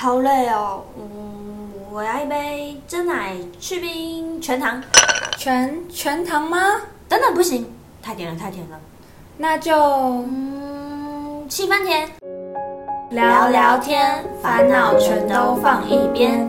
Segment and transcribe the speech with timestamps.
[0.00, 0.82] 好累哦。
[0.98, 4.82] 嗯，我要一杯真奶去冰全糖。
[5.36, 6.58] 全全糖吗？
[7.06, 7.70] 等等，不行，
[8.02, 8.80] 太甜了，太甜了。
[9.36, 12.08] 那就嗯，七分甜。
[13.10, 16.48] 聊聊天，烦恼全都放一边。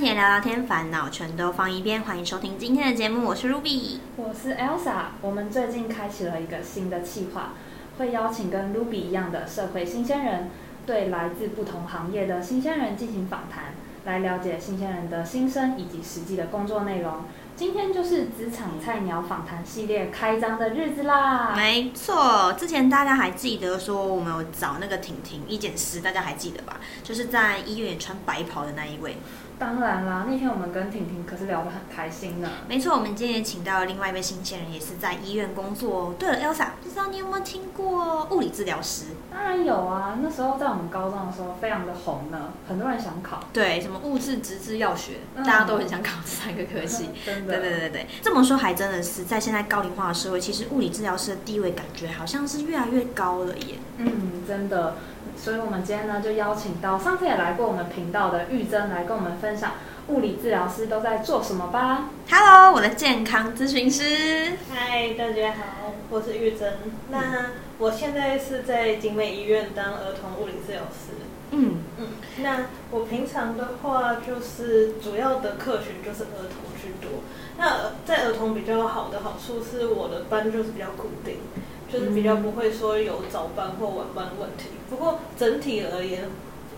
[0.00, 2.02] 聊聊天，烦恼全都放一边。
[2.02, 3.98] 欢迎收听今天的节目，我是 Ruby。
[4.16, 7.54] 我是 Elsa，我们最近开启了一个新的计划，
[7.96, 10.50] 会邀请跟 Ruby 一样的社会新鲜人，
[10.84, 17.24] 对来自不同行业的新鲜人进行访谈，来了解新鲜人的心声以及实际的工作内容。
[17.56, 21.54] 今天就是职场菜鸟访谈系列开张的日子啦！
[21.56, 26.78] 没错，之前大家还记得说我们有找那个婷婷一剪师，大家还记得吧？
[27.02, 29.16] 就是在医院穿白袍的那一位。
[29.58, 32.48] 当然啦，那天我们跟婷婷可是聊得很开心呢。
[32.68, 36.14] 没错，我们今天也请到了另外一位新鲜人，也是在医院工作哦。
[36.18, 39.06] 对了，Elsa，不知道你有没有听过物理治疗师？
[39.32, 43.40] 当然有啊，那时候在我们高中的时候非常的红呢，很多人想考。
[43.52, 47.08] 对，什么物质、直至、药学，大家都很想考这三个科系。
[47.24, 53.76] 真的对对对对，这么说还真的是在现在高龄化的社会，其实物理治疗师的地位感觉好像是越来越高了耶。
[53.96, 54.96] 嗯，真的。
[55.36, 59.72] 所以我们今天呢就邀请到上次也来过我们频道的玉珍来跟我们分享
[60.08, 62.08] 物理治疗师都在做什么吧。
[62.30, 64.56] Hello，我的健康咨询师。
[64.72, 66.72] 嗨，大家好，我是玉珍。
[67.10, 71.12] 那我现在是在景美医院当儿童物理治疗师。
[71.50, 72.08] 嗯，嗯，
[72.38, 77.20] 那我平常的话就是主要的客群就是儿童居多。
[77.58, 81.36] 那在儿童比较好的好处是我的班就是比较固定，
[81.90, 84.70] 就是比较不会说有早班或晚班问题。
[84.90, 86.28] 不过整体而言，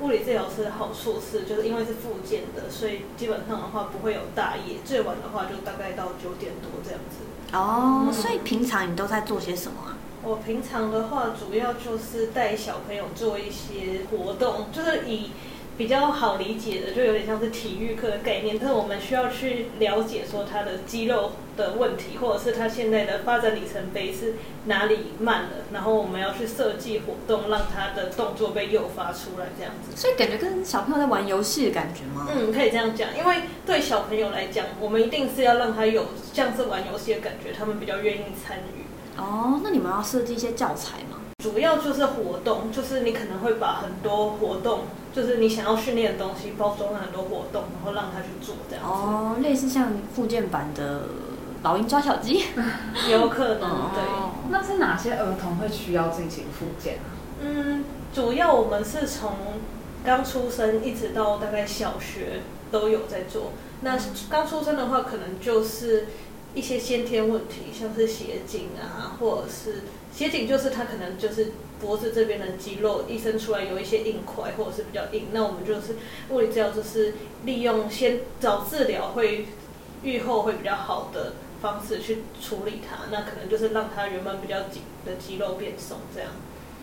[0.00, 7.56] 物理治疗师的好处是，就是因为是复健的，所以基本上的话不会有大夜，最晚的话就大概到九点多这样子。
[7.56, 9.96] 哦，所以平常你都在做些什么啊？
[10.22, 15.30] 我平常的话，主要就是带小朋友做一些活动，就是以
[15.78, 18.58] 比较好理解的，就有点像是体育课的概念。
[18.58, 24.34] 但是我们需要去了解说他的肌肉的问题，或者是他现在的发展里程碑是
[24.64, 29.96] 哪里慢了，然后我们要去设计活动，让他的动作被诱发出来，这样子。
[29.96, 32.26] 所以感觉跟小朋友在玩游戏的感觉吗？
[32.28, 38.82] 嗯，可以这样讲，因为对小朋友来讲，我们一定是要让他有像是玩游戏的感觉，他们比较愿意参与。
[39.16, 41.17] 哦，那你们要设计一些教材吗？
[41.40, 44.80] 主要就是活动，就是你可能会把很多活动，
[45.12, 48.90] 就是你想要训练的东西，包装了很多活动，然后让他去做这样子。
[48.90, 51.02] 哦，类似像附件版的
[51.62, 52.42] 老鹰抓小鸡。
[53.08, 54.50] 有可能哦对。
[54.50, 57.06] 那是哪些儿童会需要进行复健啊？
[57.40, 59.30] 嗯，主要我们是从
[60.04, 62.40] 刚出生一直到大概小学
[62.72, 63.52] 都有在做。
[63.82, 63.96] 那
[64.28, 66.08] 刚出生的话，可能就是
[66.52, 75.28] 一些先天问题，像是斜颈啊，或者是斜颈，就是它可能就是脖子这边的肌肉一伸出来有一些硬块，或者是比较硬。
[75.32, 75.96] 那我们就是
[76.30, 77.14] 物理治疗，就是
[77.44, 79.46] 利用先早治疗会
[80.02, 83.04] 愈后会比较好的方式去处理它。
[83.12, 86.30] 那可能就是让它原本比较紧的肌肉变松，这样。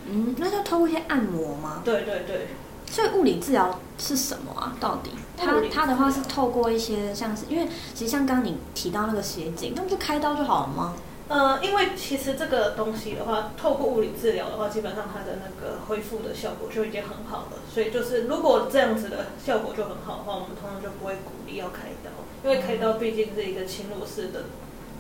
[0.08, 1.82] 嗯，那就透过一些按摩吗？
[1.84, 2.48] 对对对。
[2.88, 4.78] 所以物理治疗是什么啊？
[4.80, 10.94] 到底它它的话是透过一些像是，因为其实像刚刚你提到那个斜颈，那不就开刀就好了吗？
[11.28, 17.58] 呃，因为其实这个东西的话，透过物理治疗的话，基本上它的那个恢复的效果就已经很好了。
[17.74, 22.12] 所以就是如果这样子的效果就很好的话，我们通常就不会鼓励要开刀，
[22.44, 24.46] 因为开刀毕竟是一个侵入式的，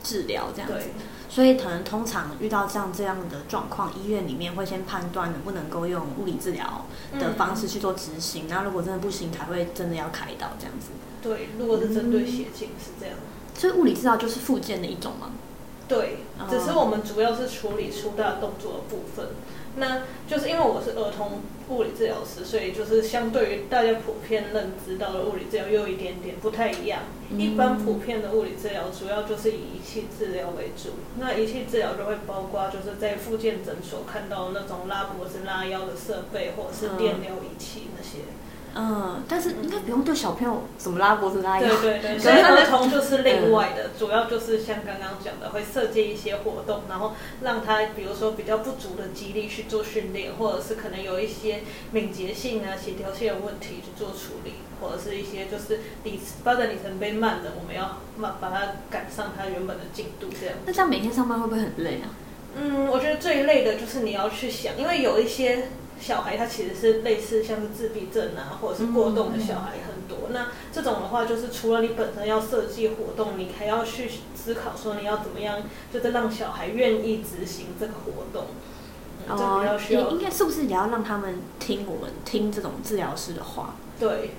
[0.03, 0.93] 治疗这样子对，
[1.29, 6.85] 所以可能通常遇到像这样的状况，医院里面会先判断能不能够用物理治疗
[7.19, 10.87] 的方式去做执行，然后如果真的不行，才会真的要开刀这样子。
[11.21, 13.15] 对，如果是针对斜颈是这样。
[13.53, 15.29] 所以物理治疗就是复健的一种吗？
[15.87, 19.27] 对哦，只是我们主要是处理粗大动作的部分。
[19.77, 27.01] 那就是因为我是儿童物理治疗师，所以就是相对于大家普遍认知到的物理治疗又有一点点不太一样。
[27.29, 38.19] 嗯一般普遍的物理治疗主要就是以仪器治疗为主，那仪器治疗就会包括就是在复健诊所看到的那种拉脖子、拉腰的设备，或者是电疗仪器那些。
[38.77, 41.67] 嗯，但是应该不用对小朋友怎么拉脖子拉腰。
[41.81, 51.61] 对对对，所以儿童就是另外的，主要就是像刚刚讲的，会设计一些活动，然后让他比如说比较不足的肌力去做训练，或者是可能有一些
[51.91, 60.55] 敏捷性啊、协调性的问题去做处理，或者是一些就是里发展里程碑慢的，我们要慢把它赶上它原本的进度这样。
[60.65, 62.11] 那这样每天上班会不会很累啊？
[62.57, 65.69] 嗯，我觉得最累的就是你要去想，因为有一些
[65.99, 70.29] 小孩他其实是类似像是自闭症啊，或者是过动的小孩很多。
[70.31, 75.61] 那这种的话，就是除了你本身要设计活动，你还要去思考说你要怎么样，
[75.91, 78.45] 就是让小孩愿意执行这个活动。
[78.47, 78.51] 嗯
[79.27, 83.73] 这比较需要也应该是不是也要让他们听我们听这种治疗师的话？
[83.99, 84.35] 对，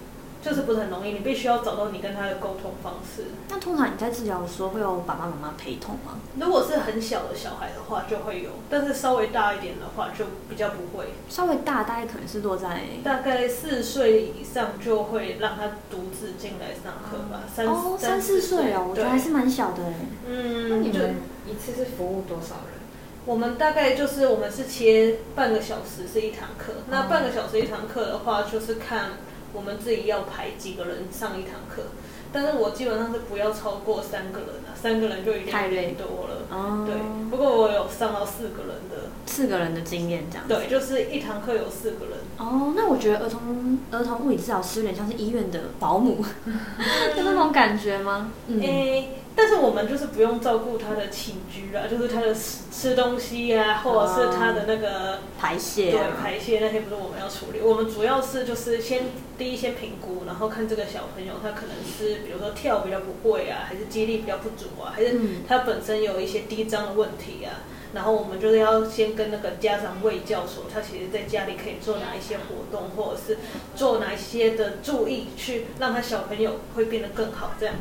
[0.46, 3.24] 就是不是很容易，你必须要找到你跟他的沟通方式。
[3.48, 6.20] 那通常你在治疗的时候会有爸爸妈妈陪同吗？
[6.38, 11.06] 如果是很小的小孩的话，就会有；但是稍微大一点的话，就比较不会。
[11.28, 19.94] 稍微大，大概可能是落在大概四岁以上就会让他独自进来上课吧，三哦三四岁哦，我觉得还是蛮小的哎。
[20.28, 21.16] 那嗯，就你们
[21.48, 22.76] 一次是服务多少人？
[23.24, 29.10] 我们大概就是我们是切半个小时是一堂课，哦那半个小时一堂课的话，就是看
[29.56, 31.84] 我们自己要排几个人上一堂课，
[32.30, 34.48] 但是我基本上是不要超过三个人，
[34.80, 36.36] 三个人就已经有太累点多了。
[36.50, 36.94] 哦，对，
[37.30, 40.46] 不过我有上到四个人的，四个人的经验这样。
[40.46, 42.18] 对，就是一堂课有四个人。
[42.38, 46.24] 哦，那我觉得儿童儿童物理治疗师有点像是医院的保姆，
[47.16, 48.30] 就那种感觉吗？
[48.46, 59.04] 嗯，诶、但是我们就是不用照顾他的起居啦，就是他的吃吃东西呀、或者是他的那个、排泄对啊，排泄那些不是我们要处理，我们主要是就是先
[59.38, 64.50] 第一先评估，然后看这个小朋友他可能是比如说跳比较不会啊，还是肌力比较不
[64.92, 67.64] 还是嗯他本身有一些低张的问题啊。
[67.94, 73.38] 然后我们就是要先跟那个家长卫教说，他其实在家里可以做哪一些活动，或者是
[73.74, 77.74] 做哪一些的注意，去让他小朋友会变得更好，这样。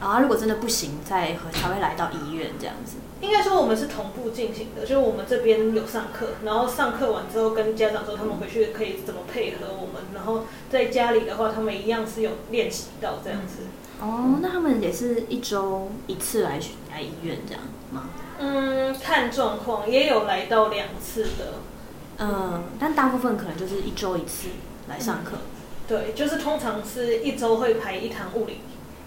[0.00, 2.96] 啊如果真的不行，再和才会来到医院这样子。
[3.20, 13.64] 应该说我们是同步进行的，就是我们这边有上课，然后上课完之后跟家长说他们回去可以怎么配合我们，然后在家里的话他们一样是有练习到这样子。
[14.00, 16.58] 哦，那他们也是一周一次来
[16.90, 17.62] 来医院这样
[17.92, 18.08] 吗？
[18.38, 21.54] 嗯，看状况，也有来到两次的，
[22.18, 24.48] 嗯，但大部分可能就是一周一次
[24.88, 25.36] 来上课。
[25.86, 28.60] 对，就是通常是一周会排一堂物理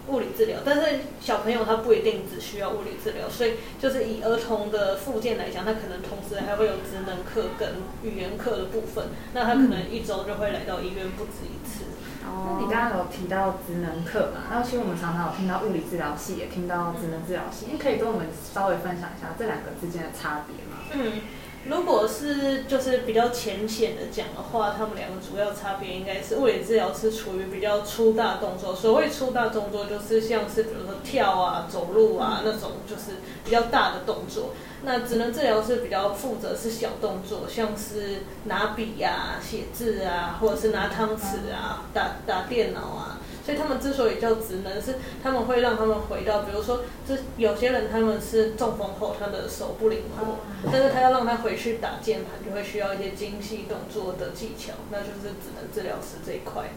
[0.10, 11.86] 物理治疗，但是小朋友他不一定只需要物理治疗，所以就是以儿童的附件来讲，他可能同时还会有职能课跟语言课的部分，那他可能一周就会来到医院不止一次。
[12.26, 14.42] 那你刚刚有提到职能课嘛？
[14.50, 20.84] 然后其实我们常常有听到物理治疗系，也听到职能治疗系，你可以跟我们稍微分享一下这两个之间的差别吗？
[20.94, 21.22] 嗯，
[21.66, 28.76] 如果是就是比较浅显的讲的话，他们两个主要差别应该是物理治疗是处于比较粗大动作。
[28.76, 34.50] 所谓粗大动作，就是像是比如说跳啊、走路啊那种，就是比较大的动作。
[34.86, 43.20] 那职能治疗是比较负责是小动作，像是拿笔呀、写字啊，或者是拿汤匙啊、打打电脑啊。
[43.46, 50.38] 所以他们之所以叫职能，是他们会让他们回到，比如说，这有些人他们是中风后，他的手不灵活，
[50.72, 56.70] 但是他要让他回去打键盘，就会需要一些精细动作的技巧，那就是职能治疗师这一块。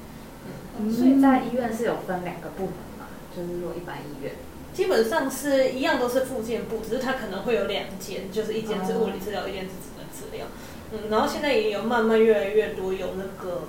[0.78, 0.90] 嗯。
[0.90, 4.32] 所以在医院是有分两个部门嘛，就是说一般医院，
[4.74, 10.46] 基本上是一样，都是复健部，只是它可能会有两间，就是一间是物理治疗，一间是职能治疗。
[10.92, 13.62] 嗯，然后现在也有慢慢越来越多有那个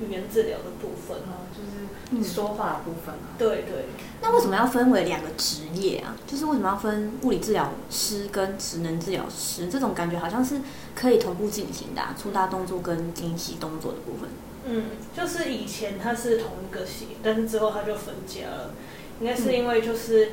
[0.00, 1.18] 语言治疗的部分。
[1.18, 3.30] 啊，就是说话的部分嘛。
[3.38, 3.86] 对对，
[4.20, 6.16] 那为什么要分为两个职业啊？
[6.26, 9.68] 就是为什么要分物理治疗师跟职能治疗师？
[9.68, 10.60] 这种感觉好像是
[10.94, 14.28] 可以同步进行的、啊，粗大动作跟精细动作的部分。
[14.66, 14.86] 嗯，
[15.16, 18.74] 就是以前它是同一个系，但是之后它就分家了。
[19.20, 20.30] 应该是因为就是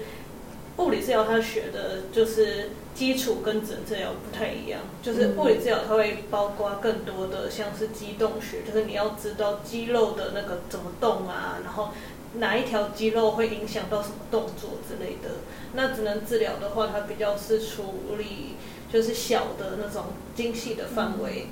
[0.77, 11.90] 物理治疗它学的就是基础跟职能治疗不太一样，就是物理治疗它会包括更多的像是肌动学，就是你要知道肌肉的那个怎么动啊，然后
[12.35, 15.35] 哪一条肌肉会影响到什么动作之类的。
[15.73, 18.56] 那只能治疗的话，它比较是处理
[18.92, 21.47] 就是小的那种精细的范围。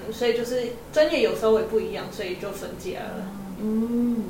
[0.00, 3.26] 嗯，所以就是专业有稍微不一样，所以就分家了。
[3.60, 4.24] 嗯，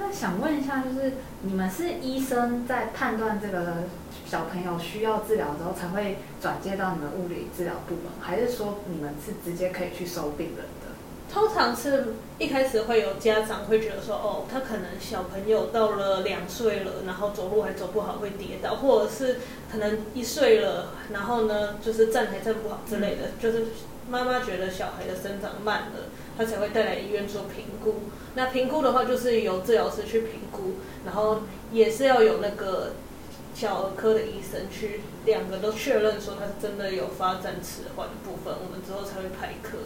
[0.00, 3.84] 那想问一下，就是你们是医生在判断这个
[4.26, 10.90] 小朋友需要治疗之后，才会转接到你们物理治疗部门，还是说你们是直接可以去收病人的？
[11.30, 19.38] 通常是一开始会有家长会觉得说，哦，他可能小朋友到了两岁了，然后走路还走不好会跌倒，或者是
[19.70, 23.66] 可能一岁了，然后呢就是站还站不好之类的，就是
[24.08, 26.08] 妈妈觉得小孩的生长慢了，
[26.40, 27.96] 他才会带来医院做评估。
[28.34, 32.92] 那评估的话，就是由治疗师去评估，然后也是要有那个
[33.54, 39.76] 小儿科的医生去两个都确认说他是真的有发展迟缓的部分，我们之后才会排课。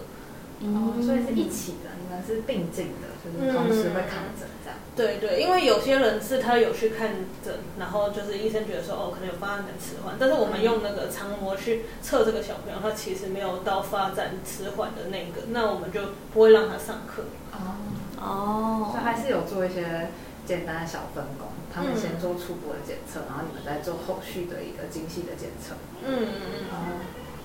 [0.60, 4.78] 哦，所以是一起的，你们是并进的，就是同时会看诊这样。
[4.96, 7.10] 对对，因为有些人是他有去看
[7.44, 16.00] 诊，然后就是医生觉得说哦，可能有发展迟缓，但是我们用那个长模去测这个小朋友，他其实没有到发展迟缓的那个，那我们就
[16.32, 17.24] 不会让他上课。
[17.52, 17.74] 哦，
[18.20, 20.08] 哦所以还是有做一些
[20.46, 25.74] 简单的小分工，他们先做初步的检测，然后你们再做后续的一个精细的检测。
[26.06, 26.76] 嗯嗯嗯。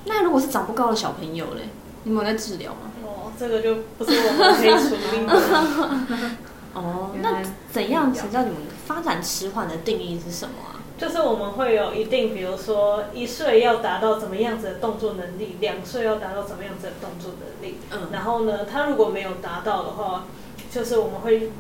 [0.06, 1.64] 那如果是长不高的小朋友嘞，
[2.04, 2.92] 你们有在治疗吗？
[3.04, 5.34] 哦，这个就不是我们可以处理的。
[6.74, 7.42] 哦，那
[7.72, 10.80] 怎样才叫你们发展迟缓的定义是什么啊？
[10.98, 17.78] 就是我们会有一定，比如说一岁要达到怎么样子的动作能力，两岁要达到怎么样子的动作能力。
[17.92, 18.10] 嗯。
[18.12, 20.26] 然后呢，他如果没有达到的话，
[20.72, 21.52] 就是我们会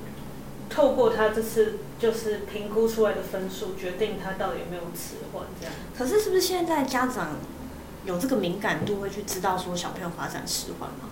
[0.69, 5.73] 透过他这次就是评估出来的分数，决定他到底有没有迟缓这样。
[5.97, 7.37] 可是是不是现在家长
[8.09, 11.09] 有这个敏感度，会去知道说小朋友发展迟缓吗？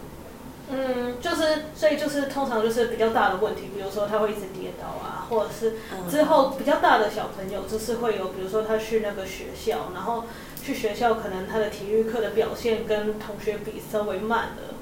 [0.70, 5.76] 嗯，就是所以就是通常就是比较大的问题，比如说他会一直跌倒啊，或者是
[6.12, 10.26] 之后比较大的小朋友就是会有，比如说他去那个学校，然后
[10.62, 14.74] 去学校可能他的体育课的表现跟同学比稍微慢了，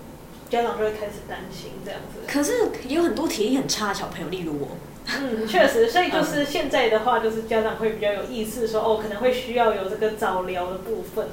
[0.49, 2.21] 家长就会开始担心这样子。
[2.27, 4.69] 可是有很多体力很差的小朋友，例如我。
[5.07, 11.27] 嗯，确实，所以就 是现在的话，就是家长会比较有意识说，哦，可能会需要有这个早疗的部分。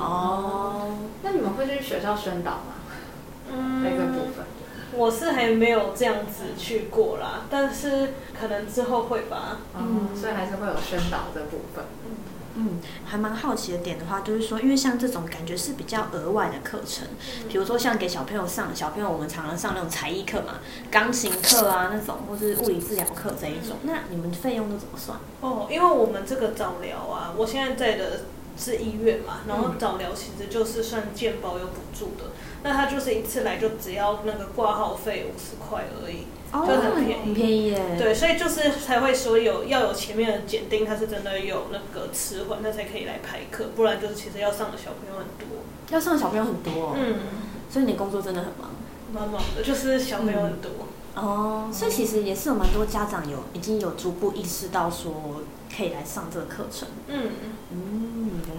[0.00, 2.74] 哦，那你们会去学校宣导吗？
[3.52, 4.46] 嗯那个部分，
[4.92, 9.58] 我是还没有这样子去过啦，但是可能之后会吧。
[9.76, 11.84] 嗯，所以还是会有宣导这部分。
[12.54, 17.06] 嗯，还蛮好奇的点的话，就是说，因为像这种感觉是比较额外的课程，
[17.48, 20.54] 比如说像给小朋友上，小朋友我们常常上那种才艺课嘛，
[20.90, 25.18] 钢琴课啊那种，或是物理治疗课这一种，那你们费用都怎么算？
[25.40, 28.22] 哦，因为我们这个早疗啊，我现在在的
[28.60, 32.30] 是医院嘛，然后早疗其实就是算健保有补助的。
[32.62, 37.96] 那他就是一次来就只要那个挂号费五十块而已，就很便宜，很便宜耶。
[37.98, 46.94] 对，所以就是才会说有要有前面的检定，他是真的有那个迟缓，他才可以来排课，不然就是其实要上的小朋友很多，要上的小朋友很多。
[46.98, 47.16] 嗯，
[47.70, 48.70] 所以你工作真的很忙，
[49.10, 50.70] 蛮忙的，就是小朋友很多。
[51.14, 55.42] 哦，所以其实也是有蛮多家长有已经有逐步意识到说
[55.74, 56.88] 可以来上这个课程。
[57.08, 57.30] 嗯
[57.72, 58.09] 嗯，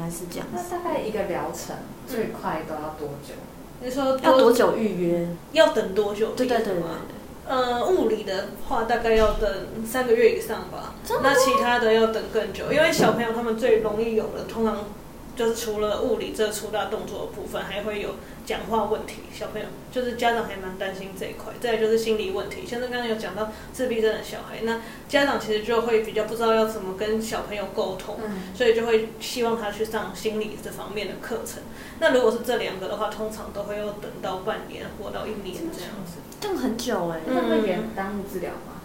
[0.01, 0.48] 原来是这样。
[0.51, 1.75] 那大概一个疗程
[2.08, 3.36] 最快都要多久？
[3.84, 5.27] 你说要多久预约？
[5.51, 6.31] 要等多久？
[6.31, 6.84] 对对对对。
[7.48, 9.50] 呃，物理的话大概要等
[9.86, 10.96] 三个月以上吧。
[11.22, 14.86] 那其他的要等更久，因为小朋友他们最容易有的，通常
[15.36, 18.10] 就是除了物理这粗大动作的部分，还会有。
[18.45, 21.53] 讲话问题，小朋友就是家长还蛮担心这一块。
[21.60, 28.17] 再就是心理问题，像是刚刚有讲到自闭症的小孩，那家长其实就会比较不知道要怎么跟小朋友沟通，
[28.55, 31.63] 所以就会希望他去上心理这方面的课程。
[32.00, 38.81] 那如果是这两个的话，通常都会要等到半年或到一年这样子，等很久哎，那会延耽误治疗吗？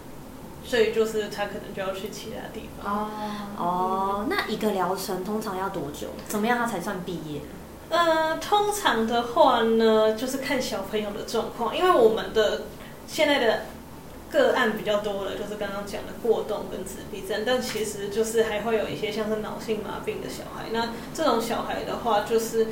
[0.65, 2.93] 所以就是他可能就要去其他地方。
[2.93, 3.11] 哦
[3.57, 6.09] 哦，那一个疗程通常要多久？
[6.27, 7.41] 怎么样他才算毕业？
[7.89, 12.63] 呃，通常的话呢，就是看小朋友的状况，因为我们的
[13.07, 13.63] 现在的
[14.31, 20.67] 个案比较多了，就是刚刚讲的过动跟自闭症，但其实就是还会有一些像是脑性麻痹的小孩。
[20.73, 22.67] 那这种小孩的话，就是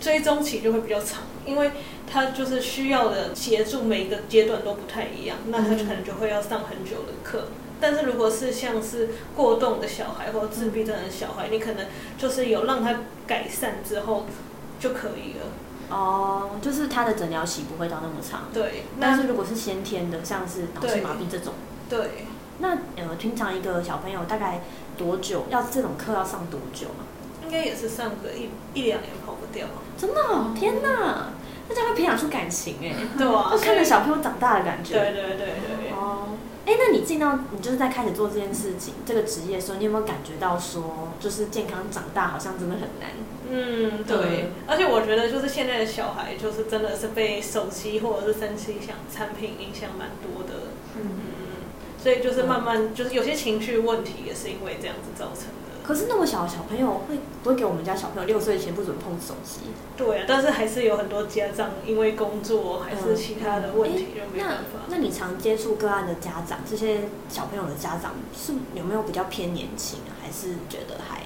[0.00, 1.72] 追踪期就会比较长，因为
[2.10, 7.48] 他就是需要的协助每一个阶段都不太一样，那他可能就会要上很久的课。
[7.80, 11.86] 但是如果是像是过动的小孩或者自闭症的小孩，你可能
[12.18, 12.96] 就是有让他
[13.26, 14.26] 改善之后
[14.78, 15.46] 就可以了。
[15.88, 18.42] 哦，就是他的诊疗期不会到那么长。
[18.52, 18.84] 对。
[19.00, 21.54] 但是如果是先天的，像是脑性麻痹这种，
[21.88, 22.26] 对。
[22.58, 24.60] 那呃，平常一个小朋友大概
[24.98, 27.02] 多久要这种课要上多久啊？
[27.42, 29.66] 应该也是上个一一两年跑不掉。
[29.96, 30.20] 真的？
[30.54, 31.30] 天哪！
[31.68, 32.94] 那这样会培养出感情哎。
[33.16, 33.48] 对啊。
[33.50, 34.92] 就看着小朋友长大的感觉。
[34.92, 35.92] 对对对对。
[35.92, 36.36] 哦。
[36.70, 43.10] 哎，那你进到你就是在开始做这件事情这个职业的时候，你有没有感觉到说，就是健康长大好像真的很难？
[43.50, 44.50] 嗯，对。
[44.68, 50.70] 而且我觉得就是现在的小孩，就是真的是被手机或者是三 C 响产品影响蛮多的。
[50.94, 51.46] 嗯嗯嗯。
[52.00, 55.69] 所以就是慢慢就是有些情绪问题也是因为这样子造成的。
[55.90, 59.62] 可是那么小的小朋友会不会给我们家小朋友六岁前不准碰手机？
[59.96, 64.86] 对啊，但是还是有很多家长因为工作还是其他的问题就没办法。
[64.86, 70.14] 那你常接触个案的家长，这些小朋友的家长是有没有比较偏年轻啊？
[70.22, 71.19] 还是觉得还好？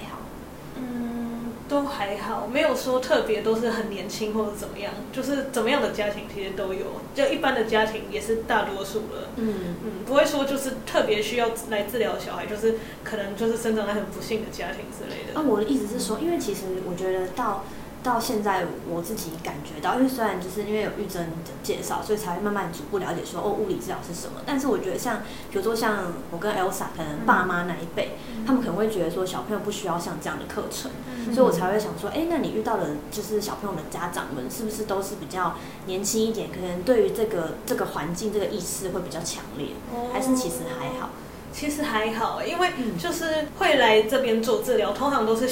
[1.67, 9.29] 都还好，没有说特别都是很年轻或者怎么样，就是怎么样的家庭其实都有，就一般的家庭也是大多数了。
[9.37, 15.39] 嗯嗯，不会说就是特别需要来治疗的小孩，就是可能就是生长在很不幸的家庭之类的。
[15.39, 17.63] 啊，我的意思是说，因为其实我觉得到。
[18.05, 24.41] 到现在我自己感觉到，因为虽然就是因为有玉珍的介绍，所以才会慢慢逐步了解说哦，物理治疗是什么。
[24.45, 30.91] 但是我觉得像比如说像我跟 Elsa 可能爸妈那一辈，他们可能会觉得说小朋友不需要像这样的课程，
[31.33, 36.49] 所以我才会想说，哎，那你遇到的就是小朋友的家长们是不是都是比较年轻一点？
[36.51, 39.69] 可能对于这个这个环境这个意识会比较强烈，
[40.13, 41.09] 还是其实还好？
[41.51, 45.47] 其实还好，因为嗯就是会来这边做治疗，通常都是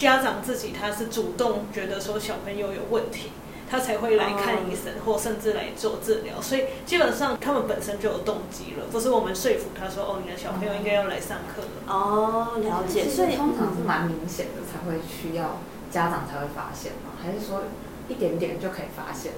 [0.00, 3.30] 家长自己他是主动觉得说小朋友有问题，
[3.70, 6.40] 他才会来看医生，或甚至来做治疗。
[6.40, 11.94] 所以基本上他们本身就有动机了，不是我们说服他说哦，你的小朋友应该要来上课了。
[11.94, 13.06] 哦，了解。
[13.06, 17.12] 所以通常是蛮明显的才会需要家长才会发现吗？
[17.22, 17.64] 还是说
[18.08, 19.32] 一点点就可以发现？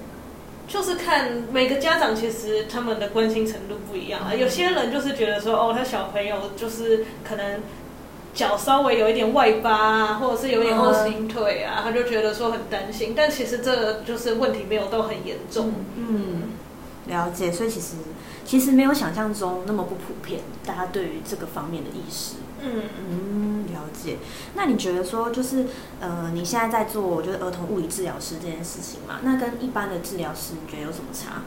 [0.65, 7.59] 就是看每个家长其实他们的关心程度不一样啊，有些人就是觉得说哦，他小朋友就是可能
[8.33, 15.73] 脚稍微有一点外八啊，或者是有点 O 型腿啊，他就觉得说很担心，但其实这个就是问题没有到很严重。
[15.95, 16.43] 嗯，
[17.07, 17.51] 了解。
[17.51, 17.95] 所以其实
[18.43, 22.35] 其实没有想象中那么不普遍，大家对于这个方面的意识。
[22.65, 24.17] 嗯，嗯，了解。
[24.55, 25.65] 那你觉得说，就是
[25.99, 29.19] 呃，你现在在做就是儿童物理治疗师这件事情嘛？
[29.21, 31.41] 那跟一般的治疗师，你觉得有什么差？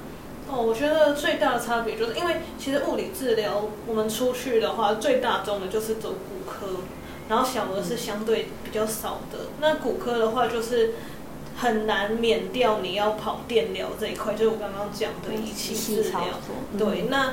[0.48, 6.80] 哦，我觉得最大的差别就是因为其实物理治疗我们出去的话，最大宗的就是走骨科，
[7.28, 9.38] 然后小儿是相对比较少的。
[9.60, 10.94] 那骨科的话就是。
[11.58, 16.20] 很难免掉你要跑电疗这一块，就是我刚刚讲的仪器治疗。
[16.78, 17.32] 对，那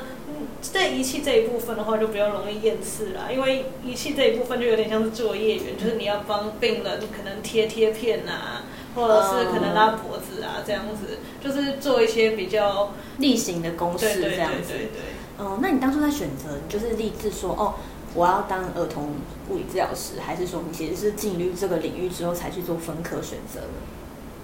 [0.62, 8.64] 在仪器这一部分的话，就比较容易厌世啦，因为仪器这一部分就有点像是作业员，就是你要帮病人可能贴贴片啊，
[8.94, 14.68] 或者是可能拉脖子啊这样子，就是做一些比较例行的公式这样子。
[14.68, 15.02] 对对对。
[15.36, 17.74] 哦，那你当初在选择，就是立志说哦，
[18.14, 19.16] 我要当儿童
[19.50, 23.66] 物理治疗师，还是说你其实是进入这个领域之后才去做分科选择的？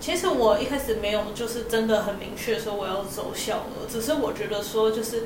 [0.01, 5.25] 其实我一开始没有，就是真的很明确说我要走小儿，只是我觉得说，就是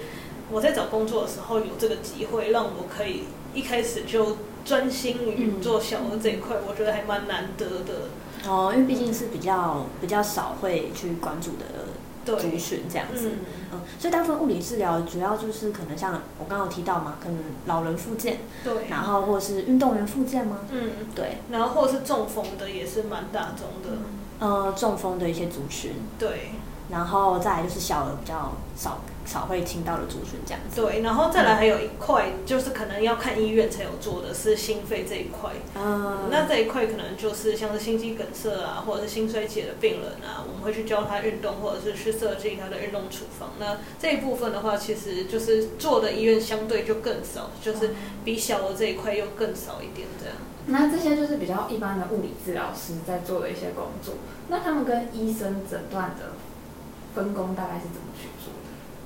[0.51, 3.23] 我在找工作的时候有这个机会，让我可以
[3.55, 8.11] 一开始就专心于做小儿这一块，我觉得还蛮难得的。
[8.49, 13.33] 哦，因为毕竟是比较比较少会去关注的族群这样子，
[13.73, 20.61] 嗯，所以大部分物理治疗主要就是可能像我刚刚有提到嘛，可能老人复健，对，然后或者是运动员复健吗？
[20.71, 23.99] 嗯，对，然后或者是中风的也是蛮大众的。
[24.41, 26.51] 呃，中风的一些族群，对，
[26.91, 43.51] 然后再来就是小儿比较少少会听到的族群这样子，对，然后再来还有一块就是可能要看医院才有做的是心肺这一块，嗯，那这一块可能就是像是心肌梗塞啊，或者是心衰竭的病人啊，我们会去教他运动，或者是去设计他的运动处方。
[43.59, 50.37] 那这一部分的话，其实就是做的医院相对就更少，就是比小的这一块又更少一点这样。
[50.67, 54.15] 那这些就是比较一般的物理治疗师在做的一些工作。
[54.49, 56.33] 那他们跟医生诊断的
[57.15, 58.64] 分工大概是怎么去做的？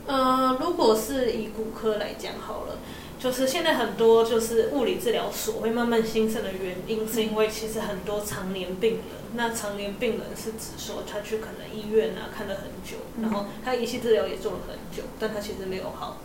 [0.09, 2.79] 呃，如果是以骨科来讲好了，
[3.21, 9.03] 就是现在很多就是物理治疗所会慢慢兴盛的原因，是因为其实很多常年病人。
[9.37, 16.17] 那常年病人是指说他去可能医院啊看了很久，然后他仪器治疗也做了很久，但他其实没有好，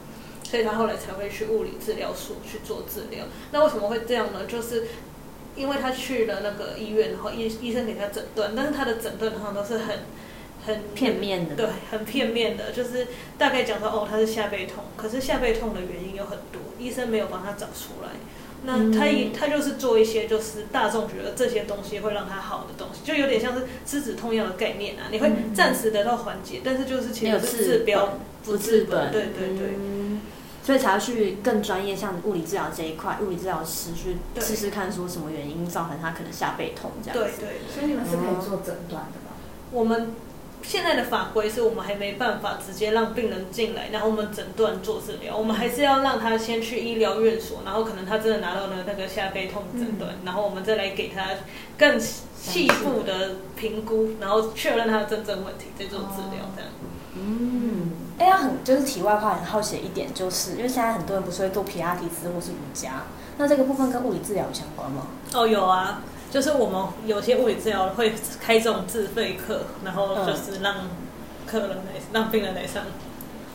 [0.49, 3.25] 所以他后来才会去物理治疗所去做治疗。
[3.51, 4.45] 那为什么会这样呢？
[4.47, 4.87] 就是
[5.57, 9.99] 因为他去了那个医院，然后医医生给他诊断，但是他的诊断通常都是很
[10.65, 18.09] 很片面的，对，很片面的，就是大概讲说哦，他是下背痛，可是下背痛的原因有很多，医生没有帮他找出来。
[18.65, 29.73] 那他也他就是做一些就是大众觉得这些东西会让他好的东西，就有点像是吃止痛药的概念啊，你会暂时得到缓解，但是就是其实是治标不治本，对对对。
[30.63, 37.41] 所以才要去更专业，像物理治疗这一块，物理治疗师去试试看，说什么原因造成他可能下背痛这样子。
[37.41, 37.59] 对对。
[37.69, 39.35] 所以你们是可以做诊断的吗？
[39.71, 40.13] 我们
[40.63, 51.27] 现在的法规是我们还没办法直接让病人进来，然后我们诊断做治疗，我们还是要让他先去医疗院所，然后可能他真的拿到了那个下背痛诊断，然后我们再来给他
[51.77, 56.71] 更细部的评估，然后确认他的真正问题，再做治疗这样。
[57.15, 57.91] 嗯。
[58.19, 63.03] 哎，呀，很就是题外话，很好奇一点，就是因为现在很多人不是会做皮拉提斯或是瑜伽，
[63.37, 65.07] 那这个部分跟物理治疗有相关吗？
[65.33, 66.01] 哦，有啊，
[66.33, 70.89] 就是我们有些物理治疗会开这种自费课，然后就是让
[71.45, 72.81] 客人来，让病人来上。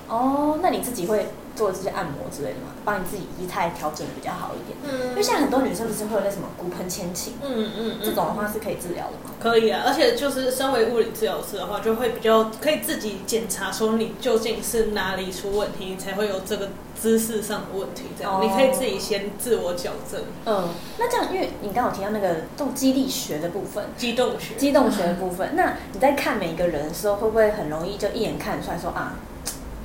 [0.06, 1.26] 哦，那你自己会
[1.58, 2.70] 做这些按摩之类的嘛？
[2.84, 4.78] 帮你自己仪态调整的比较好一点。
[4.84, 5.10] 嗯。
[5.10, 7.34] 因为现在很多女生不是会有那什么骨盆前倾？
[7.42, 8.00] 嗯嗯嗯。
[8.00, 9.34] 这种的话是可以治疗的吗？
[9.40, 18.04] 可以啊，而且就是身为物理治疗师的话，就会比较可以自己检查说你究竟是哪里出问题，才会有这个姿势上的问题。
[18.16, 20.22] 这样，你可以自己先自我矫正。
[20.46, 20.68] 嗯。
[20.98, 29.14] 那这样，因为你刚好提到那个动肌力学的部分，机动学，机动学的部分，那你在看每一个人的时候，会不会很容易就一眼看出来说啊？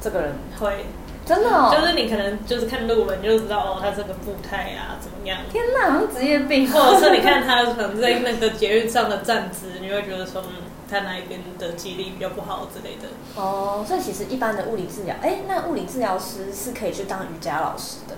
[0.01, 0.85] 这个人会
[1.25, 5.39] 真的哦，就是你可能就是看路人就知道哦，他这个步态啊怎么样？
[5.51, 6.69] 天哪，好像职业病。
[6.69, 13.07] 或者是你看他可能在那个捷运上的站姿，你会觉得说，嗯，他哪一边的肌力比较不好之类的。
[13.35, 18.15] 哦，所以其实一般的物理治疗，哎，那物理治疗师是可以去当瑜伽老师的。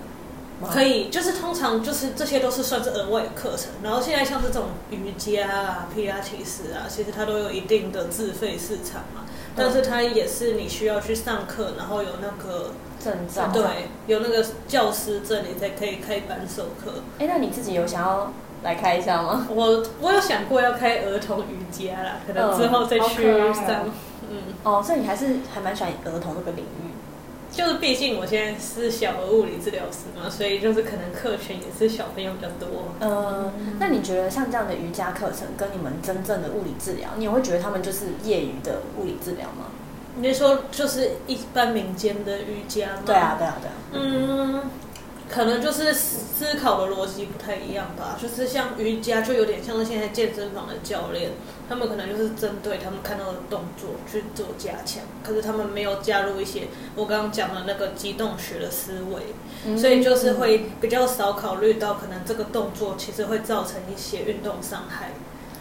[0.72, 13.48] 可以，就是通常就是这些都是算是额外的课程，然后现在像是这种瑜伽啊、皮拉提斯啊，其实它都有一定的自费市场嘛，但是它也是你需要去上课，然后有那个证照。
[13.52, 17.02] 对，有那个教师证，你才可以开班授课。
[17.18, 19.46] 哎，那你自己有想要来开一下吗？
[19.48, 23.86] 我我有想过要开儿童瑜伽啦，可能之后再去上。
[24.28, 26.85] 嗯，哦，所以你还是还蛮喜欢儿童这个领域。
[27.56, 32.84] 就是毕竟我现在是小儿物理治疗师嘛，所以就是可能课程也是小朋友比较多。
[33.00, 39.68] 嗯，那你觉得像这样的瑜伽课程跟你们真正的物理治疗，你会觉得他们就是业余的物理治疗吗？
[40.16, 43.02] 你说就是一般民间的瑜伽吗？
[43.06, 43.74] 对啊，对啊，对啊。
[43.94, 44.62] 嗯。
[45.28, 51.32] 可能就是思考的逻辑不太一样吧，就是像瑜伽就有点像是现在健身房的教练，
[51.68, 65.10] 他们可能就是针对他们看到的动作去做加强，可是他们没有加入一些我刚刚讲的那个机动学的思维，所以就是会比较少考虑到可能这个动作其实会造成一些运动伤害。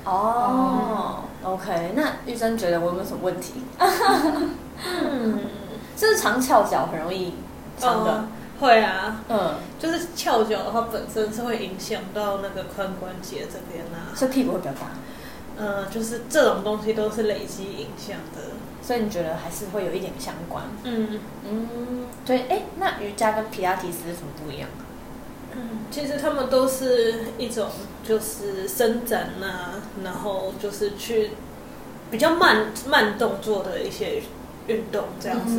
[0.04, 3.54] 哦，OK，那玉珍觉得我有没有什么问题？
[3.80, 5.40] 嗯，
[5.98, 7.34] 就是长翘脚很容易
[7.80, 8.28] 长的。
[8.60, 14.92] 会啊，嗯，就是翘脚的话，本身是会影响到那个髋关节这边啊，所以屁股会比较大。
[15.58, 18.42] 嗯，就是这种东西都是累积影响的，
[18.82, 20.66] 所以你觉得还是会有一点相关。
[20.84, 24.68] 嗯嗯，对，哎，那瑜伽跟皮拉提斯什么不一样？
[25.56, 27.70] 嗯，其实他们都是一种
[28.04, 31.32] 就是伸展呐，然后就是去
[32.12, 34.22] 比较慢慢动作的一些
[34.68, 35.58] 运动这样子。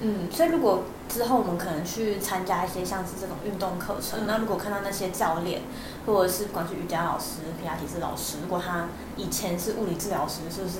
[0.00, 5.62] 嗯，所以如果之后我们可能去参加一些像是这种运动课程，那如果看到那些教练，
[6.06, 10.76] 或者是不管是瑜伽老师、皮拉提斯老师，如果他以前是物理治疗师，是不是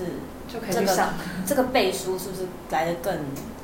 [0.48, 1.14] 就可以上
[1.46, 3.16] 这个背书，是不是来的更？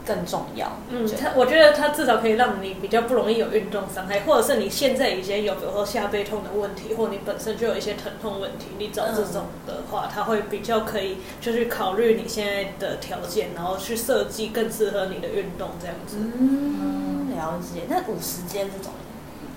[0.06, 0.70] 更重要。
[0.90, 16.16] 嗯，他我觉得他至少可以让你比较不容易有运动伤害，或者是你现在已经有比如说下背痛的问题，或你本身就有一些疼痛问题，你找这种的话，他会比较可以就是考虑你现在的条件，然后去设计更适合你的运动这样子。
[16.18, 17.82] 嗯，了解。
[17.88, 18.92] 那五十间这种？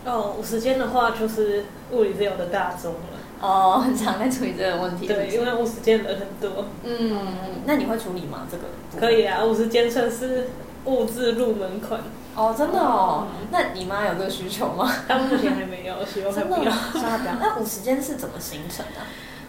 [0.06, 3.13] 哦，五十间的话就是物理治疗的大宗了。
[3.42, 5.08] 哦， 很常在处理这个问题。
[5.08, 6.66] 对，因为五十间人很多。
[6.84, 7.18] 嗯，
[7.66, 8.48] 那你会处理吗？
[8.50, 8.64] 这个
[9.00, 10.50] 可以啊，五十间算是
[10.86, 12.00] 物质入门款。
[12.36, 13.28] 哦，真的哦。
[13.52, 14.92] 那你妈有这个需求吗？
[15.08, 16.72] 她目前还没有，希望她不要。
[16.72, 17.34] 希望 她不要。
[17.40, 19.02] 那五十间是怎么形成的？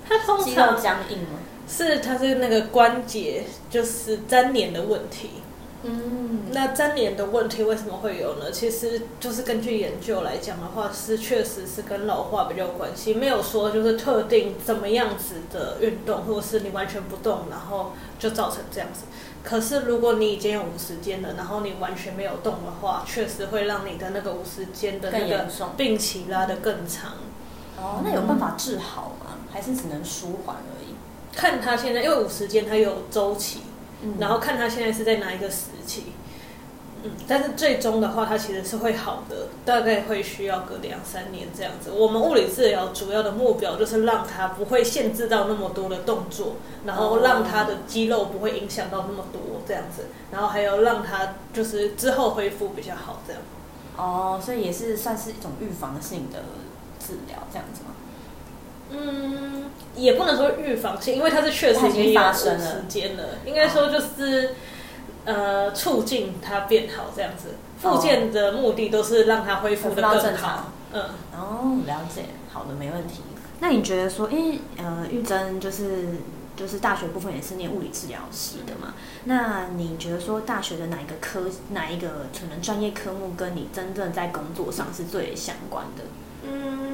[0.09, 1.39] 它通常肌肉僵硬吗？
[1.67, 5.31] 是，它是那个关节就是粘连的问题。
[5.87, 8.51] 嗯，那粘连的问题为什么会有呢？
[8.51, 19.03] 其实就是根据研究来讲的话，是确实是跟老化比较有关系，没有说就是特定怎么样子的运动，或者是你完全不动，然后就造成这样子。
[19.43, 27.13] 可是如果你已经有五十肩了，然后你完全没有动的话，确实会让你的那个五十肩的那个病期拉得更长。
[27.77, 29.37] 哦，那有办法治好吗？
[29.53, 30.95] 还是只能舒缓而已？
[31.37, 33.61] 看他现在，因为五十肩它有周期。
[34.19, 36.13] 然后看他现在是在哪一个时期，
[37.03, 41.91] 嗯，但是最终的话，他其实是会好的，大概会需要个两三年这样子。
[41.91, 53.43] 我们物理治疗主要的目标就是让他不会限制到那么多的动作，然后让他的肌肉不会影响到那么多这样子，然后还有让他就是之后恢复比较好这样。
[53.97, 56.41] 哦，所以也是算是一种预防性的
[56.99, 57.91] 治疗这样子吗？
[58.97, 59.65] 嗯，
[59.97, 63.25] 也不能说预防性，因为它是确实已经发生了时间了。
[63.45, 64.55] 应该说就是，
[65.25, 67.55] 呃，促进它变好这样子。
[67.81, 70.73] 复健的目的都是让它恢复的更好。
[70.93, 71.03] 嗯，
[71.37, 73.21] 哦，了解，好的，没问题。
[73.61, 76.09] 那你觉得说，因为，呃，玉珍就是
[76.57, 78.95] 就是大学部分也是念物理治疗系的嘛？
[79.25, 86.05] 那你觉得说大学的哪一个科哪一个可能专业科目跟你真正在工作上是最相关的？
[86.45, 86.94] 嗯。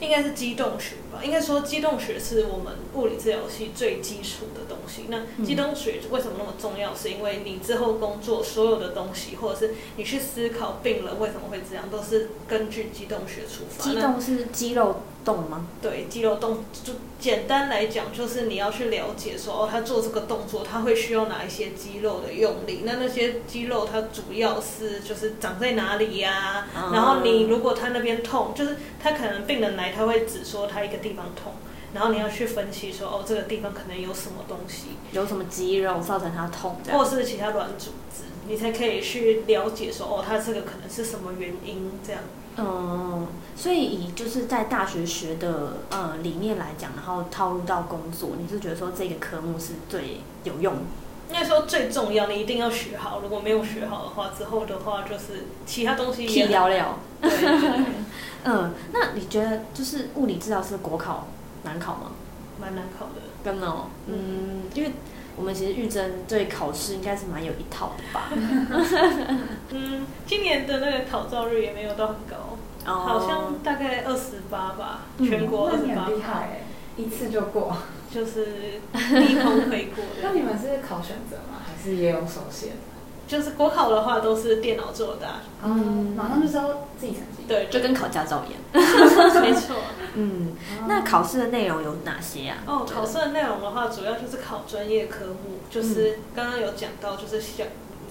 [0.00, 5.06] 应该是机动学吧，应该说机动学是我们物理治疗系最基础的东西。
[5.08, 6.94] 那机动学为什么那么重要？
[6.94, 13.84] 是因为你之后工作所有的东西，或者是你去思考病人为什么会这样，都是根据机动学出发。
[13.84, 15.02] 机动是肌肉。
[15.24, 15.66] 动吗？
[15.82, 22.80] 对，肌肉动就简单来讲，就是你要去了解说，哦，他做这个动作，他会需要哪一些肌肉的用力？
[22.86, 26.66] 那那些肌肉它主要是就是长在哪里呀？
[26.94, 31.52] 然后你如果他那边痛，就是他可能病人来，他会只说他一个地方痛，
[31.94, 42.22] 然后你要去分析说，哦，这个地方可能有什么东西，有什么肌肉造成它痛，或是其他软组织，你才可以去了解说，哦，它这个可能是什么原因这样。
[42.60, 50.74] 嗯，所以以就是在大学学的呃理念来讲，然后套入到工作，你是觉得说这个科目是最有用
[51.28, 53.20] 应该说最重要，你一定要学好。
[53.20, 56.98] 如果没有学好的话，之后的话就是其他东西屁也很聊聊。
[58.44, 61.26] 嗯，那你觉得就是物理治疗师国考
[61.68, 62.10] 难考吗？
[62.60, 63.22] 蛮难考的。
[63.44, 64.90] 真的哦，嗯，因为
[65.36, 68.30] 我们其实玉珍对考试应该是蛮有一套的吧？
[69.70, 76.62] 嗯，今年的那个考照率也没有到很高，哦好像大概二十八吧，嗯全国那二十八你很厉害哎，
[76.96, 77.76] 一次就过。
[78.10, 80.34] 就是低空可以过那的。
[80.40, 81.60] 你们是考选择吗？
[81.62, 82.72] 还是也有手写？
[83.28, 87.44] 就是国考的话都是电脑做的啊、嗯，马上就知道自己成绩。
[87.46, 88.60] 对，就跟考驾照一样。
[89.42, 89.76] 没错。
[90.14, 90.56] 嗯，
[90.88, 92.56] 那考试的内容有哪些啊？
[92.66, 97.66] 哦，考试的内容的话，主要就是考专业科目，就是刚刚有讲到，就是像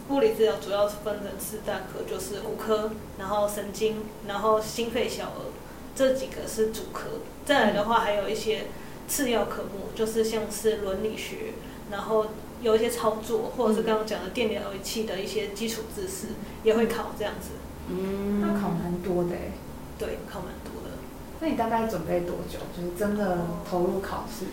[0.10, 5.51] 物理治疗主要是分成四大科，就是骨科，然后神经，然后心肺小儿
[5.95, 7.10] 这几个是主科。
[7.45, 8.67] 再来的话，还有一些
[9.08, 11.53] 次要科目，就是像是伦理学，
[11.91, 12.27] 然后
[12.62, 16.28] 有一些操作，或者是刚刚讲的电疗仪器的一些基础知识，
[16.63, 17.50] 也会考这样子。
[17.89, 19.52] 嗯，那考蛮多的哎。
[20.00, 20.98] 对，考蛮多的。
[21.39, 22.60] 那你大概准备多久？
[22.76, 24.46] 就是真的投入考试？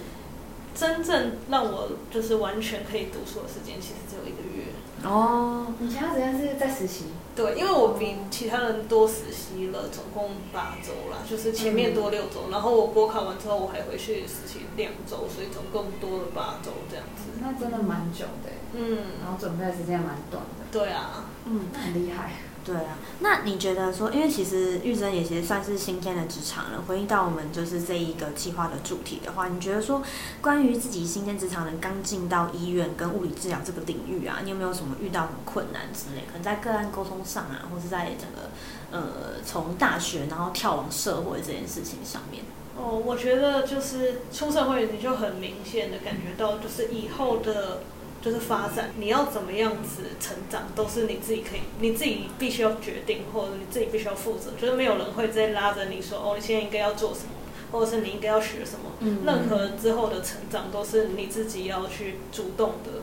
[0.75, 4.73] 真正让我就是完全可以读书的时间，其实只有一个月。
[5.05, 7.05] 哦，你其他时间是在实习？
[7.37, 17.25] 对，因为我比其他人多实习了，总共八周啦，就是前面多六周，然后我国考完之后我还回去实习两周，所以总共多了八周这样子。
[17.41, 22.33] 那真的蛮久的哎，嗯，然后准备的时间蛮短的，对啊，嗯，那很厉害。
[22.65, 22.97] 对啊。
[23.21, 30.03] 那你觉得说，因为其实玉珍也其实算是新鲜的职场人，回应到我们就是这一个计划的主题的话，你觉得说，
[30.41, 36.23] 关于自己新鲜职场人刚进到医院跟物理治疗这个领域啊，你有没有什么遇到什么困难之类？
[36.27, 38.51] 可能在个案沟通上啊，或是在整个
[38.91, 42.43] 呃从大学然后跳往社会这件事情上面。
[42.77, 47.81] 哦，我觉得就是出社会你就很明显的感觉到，就是以后的。
[48.25, 54.53] 就是发展，你要怎么样子成长，都是你自己可以，你自己必须要决定，或者你自己必须要负责。
[54.59, 57.33] 就是没有人会再拉着你说，哦，你现在应该要做什么，
[57.71, 58.93] 或者是你应该要学什么。
[59.01, 63.03] 嗯任何之后的成长都是你自己要去主动的。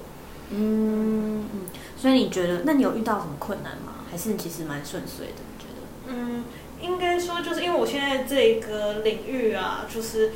[0.49, 1.61] 嗯嗯，
[1.95, 4.03] 所以你觉得，那你有遇到什么困难吗？
[4.09, 5.33] 还是你其实蛮顺遂的？
[5.47, 6.13] 你觉得？
[6.13, 6.43] 嗯，
[6.81, 10.31] 应该说就是因为我现在这个领域啊，就是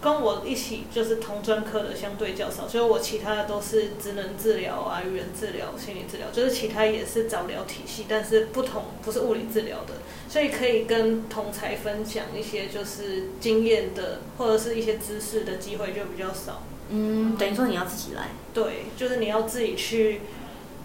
[0.00, 9.94] 跟我一起就是同专科的相对较少，所以我其他的都是职能治疗啊、语言治疗、心理治疗，就是其他也是早疗体系，但是不同不是物理治疗的，
[10.28, 16.62] 所以可以跟同才分享一些就是经验的或者是一些知识的机会就比较少。
[16.90, 18.28] 嗯，等于说你要自己来。
[18.54, 20.22] 对，就是你要自己去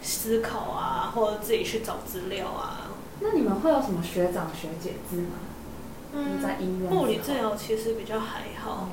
[0.02, 2.90] 思考啊，或者自己去找资料啊。
[3.22, 5.38] 那你们会有什么学长学姐制吗？
[6.14, 8.90] 嗯在医院物理治疗其实比较还好哦，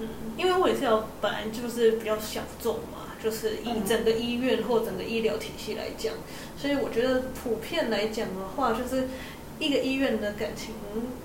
[0.00, 6.12] 嗯，因为物理治疗本来就是比较小众嘛，就是以嗯整个医院或整个医疗体系来讲，
[6.56, 9.08] 所以我觉得普遍来讲的话，就是
[9.58, 10.74] 一个医院的感情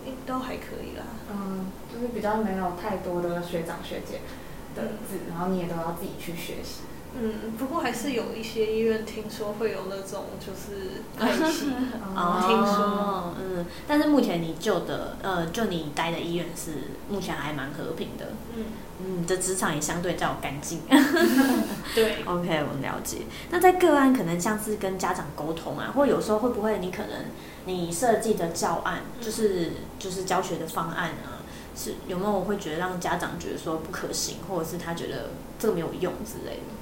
[0.06, 1.04] 应都还可以啦。
[1.30, 4.22] 嗯，就是比较没有太多的学长学姐
[4.76, 6.82] 的字，然后你也都要自己去学习。
[7.16, 11.68] 嗯，不过还是有一些医院听说会有那种就是派系，
[12.16, 16.72] 哦听说嗯，但是目前你就的，呃，就你待的医院是
[17.10, 18.66] 目前还蛮和平的，嗯，
[19.00, 20.82] 嗯，你的职场也相对较干净。
[21.94, 23.20] 对，OK，我们了解。
[23.52, 27.26] 那在个案可能像是跟家长沟通啊，或有时候会不会你可能
[27.66, 31.46] 你设计的教案，就是就是教学的方案啊，
[31.76, 36.74] 是有没有会觉得让家长觉得说不可行，或者是他觉得这个没有用之类的？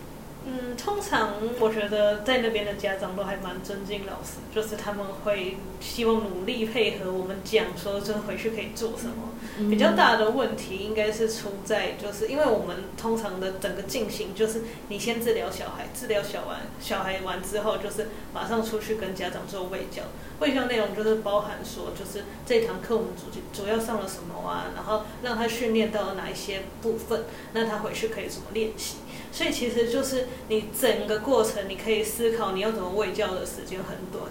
[0.43, 9.29] 嗯，通常我觉得在那边的家长都还蛮尊敬老师，就是他们会希望努力配合我们讲说，就是回去可以做什么。
[9.69, 20.03] 比较大的问题应该是出在，就是因为我们通常的整个进行就是你先治疗小孩，治疗小完小孩完之后，就是马上出去跟家长做喂教。
[20.39, 28.97] 喂教内容就是包含说，就是这堂课我们主主要上了什么啊，然后让他训练到哪一些部分，那他回去可以怎么练习。
[29.31, 34.25] 所以其实就是你整个过程，你可以思考你要怎么喂教的时间很短。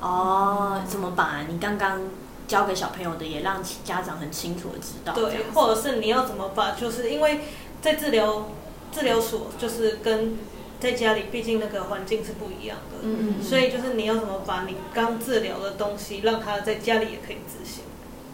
[0.00, 2.02] 哦，怎么把你刚刚
[2.46, 5.14] 教给小朋友的也让家长很清楚的知道？
[5.14, 7.40] 对或者是你要怎么把，就是因为
[7.80, 8.48] 在治疗
[8.92, 10.36] 治疗所，就是跟
[10.78, 12.98] 在家里，毕竟那个环境是不一样的。
[13.02, 17.84] 嗯嗯嗯所以就是你要怎么把你刚治疗的东西，让他在家里也可以执行，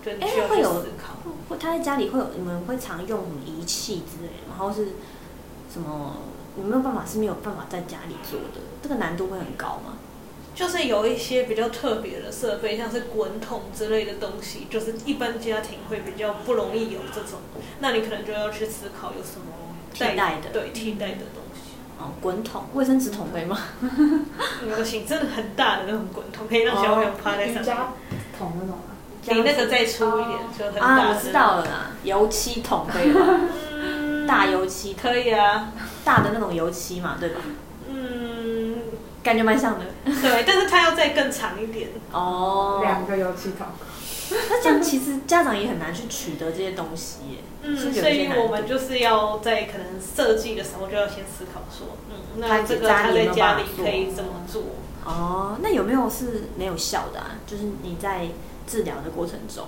[0.04, 1.14] 就你需要去哎会有思考。
[1.48, 4.48] 会他在家里会有你们会常用什么仪器之类的？
[4.50, 4.88] 然后是
[5.72, 6.16] 什么？
[6.58, 8.61] 有没有办法是没有办法在家里做的？
[8.82, 9.94] 这个难度会很高吗？
[10.54, 17.40] 就是有一些比较特别的设备，像是滚筒之类的东西，就是一般家庭会比较不容易有这种，
[17.80, 19.46] 那你可能就要去思考有什么
[19.94, 21.72] 替代的对替代的东西。
[21.98, 23.58] 哦，滚筒、卫生纸筒可以吗？
[24.76, 27.62] 不行真的很大的那种滚筒，可以让小朋友趴在上面。
[27.62, 27.74] 瑜伽
[28.38, 28.92] 筒那种啊。
[29.24, 33.20] 比那个再粗一点，就很大啊，我知道了啦，油漆桶可以吗？
[34.22, 35.72] 嗯大油漆，可以啊。
[36.04, 37.40] 大的那种油漆嘛，对吧？
[37.88, 38.76] 嗯，
[39.22, 39.85] 感觉蛮像的。
[40.04, 41.90] 对，但是它要再更长一点。
[42.12, 43.66] 哦，两个油漆桶。
[44.30, 47.38] 那这样其实家长也很难去取得这些东西耶。
[47.62, 54.62] 嗯，所以我们就是要在可能设计的时候就要先思考说，嗯，那这个他在家里可以怎么做？
[55.04, 57.32] 哦，那有没有是没有效的啊？
[57.46, 58.28] 就是你在
[58.66, 59.66] 治疗的过程中，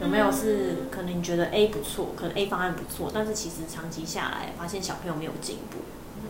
[0.00, 5.78] 有没有是可能你觉得 A 不错，可能 A 方案不错，但是其实长期下来发现小朋友没有进步。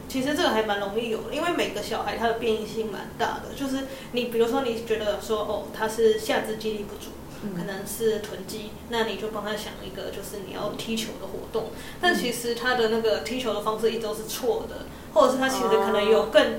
[0.09, 3.55] 其实这个还蛮容易有的，因为每个小孩他的变异性蛮大的。
[3.55, 7.11] 就是你比如说你觉得说哦他是下肢肌力不足，
[7.55, 16.59] 可能是臀肌，那你就帮他想一个就是你要踢球的活动，但其实他的那个踢球的方式一直都是错的，或者是他其实可能有更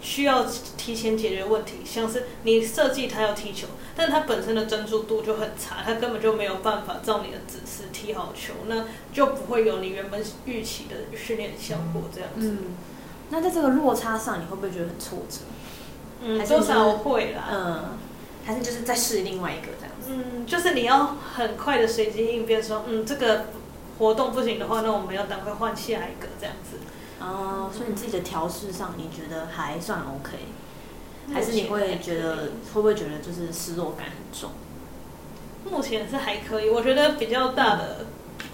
[0.00, 0.46] 需要
[0.78, 3.66] 提前解决问题，像是你设计他要踢球，
[3.96, 12.50] 但它本身的专注度就很差，他根本就没有办法照你的指示踢好球，那就不会有你原本预期的训练效果这样子。
[12.50, 12.76] 嗯，
[13.30, 15.38] 那在这个落差上，你会不会觉得很挫折？
[16.20, 17.44] 嗯，还是你多少会啦。
[17.50, 17.98] 嗯，
[18.44, 20.08] 还是就是再试另外一个这样子？
[20.10, 23.46] 嗯，就是你要很快的随机应变，说，嗯，这个
[23.98, 26.76] 活动不行的话，那我们要赶快换下一个这样子。
[27.18, 30.36] 哦，所以你自己的调试上，你觉得还算 OK？
[31.32, 32.36] 还是你会觉得
[32.72, 34.50] 会不会觉得就是失落感很重？
[35.70, 38.06] 目前是还可以，我觉得比较大的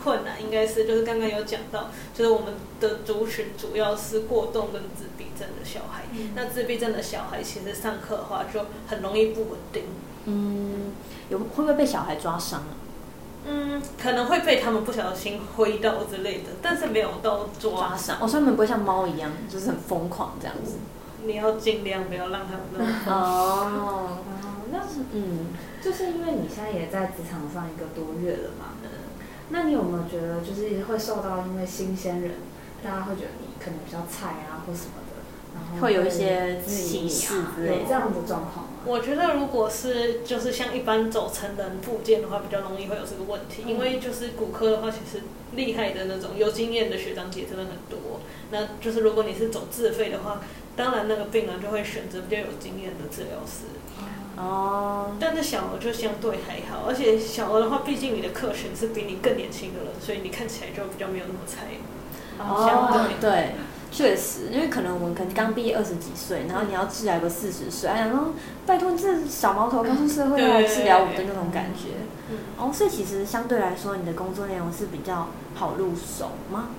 [0.03, 6.05] 困难应该是就是刚刚有讲到，就是我们的族群主要是过动跟自闭症的小孩。
[6.35, 9.83] 那自闭症的小孩其实上课的话就很容易不稳定，
[10.25, 10.93] 嗯，
[11.29, 12.73] 有会不会被小孩抓伤啊？
[13.45, 20.77] 嗯，可能会被他们不小心挥到之类的，但是没有到抓抓伤，哦，所以他们不会像猫一样，就是很疯狂这样子。
[21.25, 23.19] 你要尽量不要让他们那么 哦，
[23.75, 24.19] 哦，
[24.71, 25.47] 那是嗯，
[25.83, 28.75] 就是因为你现在也在职场上一个多月了嘛，
[29.51, 32.33] 那你有没有觉得就是会受到因为新鲜人，
[32.83, 35.21] 大家会觉得你可能比较菜啊或什么的，
[35.55, 38.73] 然后会有一些歧视啊，之类有这样的状况吗？
[38.85, 43.69] 我觉得如果是就是像一般走成人附件的话，比较容易会有这个问题，嗯。
[43.71, 45.23] 因为就是骨科的话，其实
[45.55, 48.21] 厉害的那种有经验的学长姐真的很多。
[48.51, 50.41] 那就是如果你是走自费的话，
[50.77, 53.65] 当然那个病人就会选择比较有经验的治疗师。
[54.35, 61.67] 哦，但是小儿就相对还好，而且小儿的话，毕竟你的客群是比你更年轻的人，所以你看起来就比较没有那么菜。
[62.39, 63.51] 相哦对，对，
[63.93, 68.29] 确实，因为可能我们可能刚毕业二十几岁，然后你要治疗个四十岁，哎，然后
[68.67, 71.91] 拜托这小毛头刚出社会来治疗我的那种感觉。
[72.31, 76.71] 嗯哦，所以其实相对来说，你的工作内容是比较好入手吗？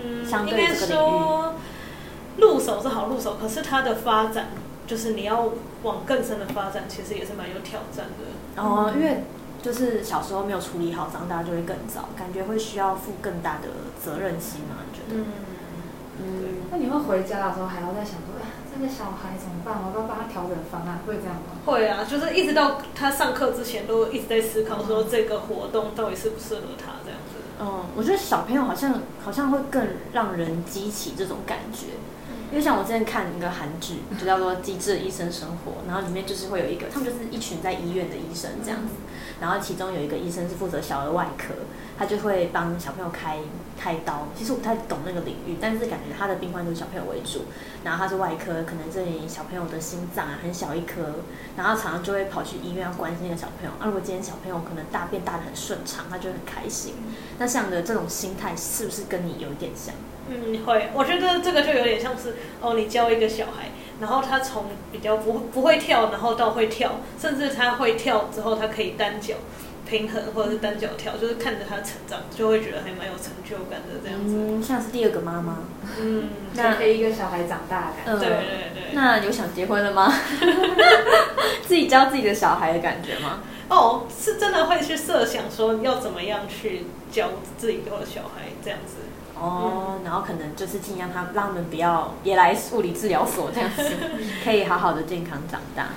[0.00, 1.54] 嗯，相应该对这个领域说
[2.38, 4.48] 入手是好入手，可是它的发展
[4.86, 5.50] 就是你要
[5.82, 8.62] 往更深的发展，其实也是蛮有挑战的。
[8.62, 9.24] 哦，因为
[9.62, 13.68] 就是小时候没有处理好，长大就会更早，感觉会需要负更大的
[14.02, 14.76] 责任心嘛？
[14.86, 15.20] 你觉得？
[15.20, 15.26] 嗯，
[16.22, 19.74] 嗯，那你会回家的时候还要再想说，哎，这个小孩怎么办？
[19.82, 21.00] 我要不要帮他调整方案？
[21.06, 21.58] 会这样吗？
[21.66, 27.38] 会啊，就是一直到他上课之前，都一直在思考说这个活动到底适不适合他这样子。
[27.60, 31.86] 嗯，我觉得小朋友好像好像会更让人激起这种感觉，
[32.50, 38.94] 因为像我之前看一个韩剧，就叫做《机智的医生生活》，然后里面就是会有一个，他们就是一群在医院的医生这样子，
[39.40, 41.52] 然后其中有一个医生是负责小儿外科，
[41.98, 43.40] 他就会帮小朋友开
[43.78, 44.28] 开刀。
[44.34, 47.44] 其实我不太懂那个领域，但是感觉他的病患都是小朋友为主，
[47.84, 51.16] 然后他是外科，可能这里小朋友的心脏啊很小一颗，
[51.54, 53.72] 然后常常就会跑去医院要关心那个小朋友。
[53.78, 56.94] 啊，如果今天小朋友可能大便大的很顺畅，他就会很开心。
[57.38, 59.94] 那这样的这种心态是不是跟你有一点像？
[60.30, 69.34] 嗯，会，我觉得这个就有点像是哦，你教一个小孩，然后他从比较不不会跳，然后到会跳，甚至他会跳之后，他可以单脚
[69.88, 74.34] 平衡或者是单脚跳，就是看着他成长，就会觉得还蛮有成就感的这样子。
[74.36, 75.58] 嗯，像是第二个妈妈。
[75.98, 78.12] 嗯，那陪一个小孩长大的感觉。
[78.12, 78.82] 嗯对对对。
[78.92, 80.12] 那有想结婚了吗？
[81.66, 83.40] 自己教自己的小孩的感觉吗？
[83.70, 88.94] 哦，是真的会去设想说要怎么样去教自己的小孩这样子。
[89.40, 93.82] 哦，然后可能就是尽量他让他们不要也来物理治疗所这样子，
[94.44, 95.88] 可以好好的健康长大。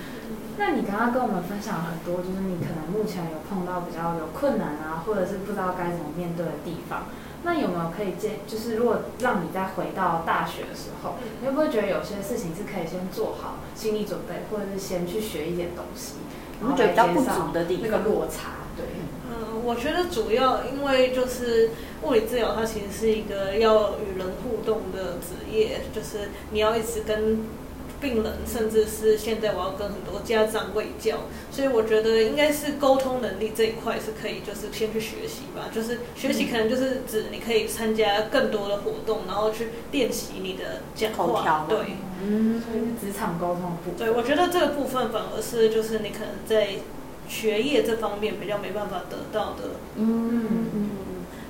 [0.57, 7.05] 那你刚刚跟我们分享了很多，就是你可能目前有碰到比较有困难啊，或者是不知道该怎么面对的地方。
[7.43, 16.17] 那有没有可以建，就是如果让你再回到大学的时候，你会不会觉得有些事情是可以先做好心理准备，或者是先去学一点东西，
[16.61, 17.97] 然后觉得比较不足的地那个？
[18.03, 18.61] 落差？
[18.76, 18.86] 对，
[19.30, 21.72] 嗯，我觉得主要因为就是
[22.03, 27.45] 物理治疗，它其实是一个要与人互动的职业，就是你要一直跟
[27.99, 31.17] 病人，甚至是现在我要跟很多家长喂教，
[31.51, 35.69] 所以我觉得应该是沟通能力这一块是可以，就是先去学习吧。
[35.72, 41.76] 就是学习可能就是指你可以参加更多的活动，然后去练习你的讲话口。
[41.76, 41.78] 对，
[42.24, 43.97] 嗯，所以是职场沟通的部分。
[43.97, 46.69] 对，我觉得这个部分反而是就是你可能在
[47.32, 49.79] 学业这方面比较没办法得到的。
[49.95, 50.89] 嗯嗯，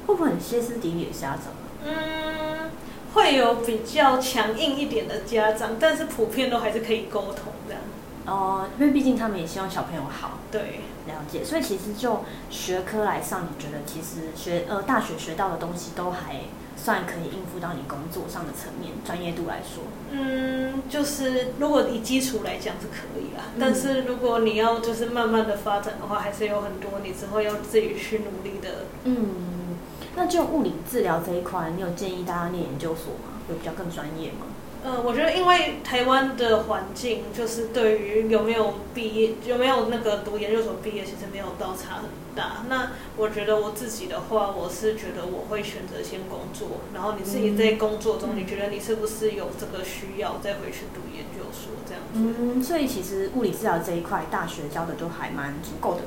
[0.05, 1.45] 会不会很歇斯底里的家长？
[1.83, 2.69] 嗯，
[3.15, 7.81] 会有比较强硬一点的家长，但是普遍都还是可以沟通这样。
[8.27, 10.37] 哦，因为毕竟他们也希望小朋友好。
[10.51, 16.41] 对，了解，所以其实就学科来上，你觉得其实学呃大学学到的东西都还
[16.83, 19.83] 算可以应付到你工作上的层面，专业度来说。
[20.09, 28.85] 嗯，就是如果以基础来讲是可以啦，嗯但是如果你要就是慢慢的发展的话，还是有很多你之后要自己去努力的。
[29.03, 29.77] 嗯，
[30.15, 33.39] 那就物理治疗这一块，你有建议大家念研究所吗？
[33.47, 34.47] 有比较更专业吗？
[34.83, 42.65] 呃，我觉得因为台湾的环境，就是对于有没有毕业、有没有那个读研究所毕业，其实没有倒差很大。
[42.67, 52.35] 那我觉得我自己的话，我是觉得我会选择先工作，然后你自己在工作中，你觉得你是不是有这个需要，再回去读研究所这样子。
[52.39, 56.01] 嗯，所以其实物理治疗这一块，大学教的都还蛮足够的。